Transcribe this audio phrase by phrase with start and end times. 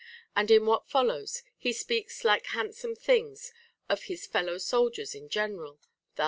[0.35, 3.53] And in what follows, he speaks like handsome things
[3.87, 6.17] of his fellow soldiers in general, thus:—* 11.